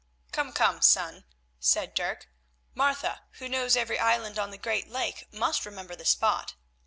[0.31, 1.25] "Come, come, son,"
[1.59, 2.27] said Dirk.
[2.73, 6.55] "Martha, who knows every island on the great lake, must remember the spot."